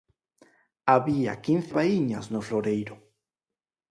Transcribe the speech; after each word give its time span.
Había 0.91 1.41
quince 1.45 1.71
vaíñas 1.77 2.25
no 2.33 2.41
floreiro. 2.47 2.95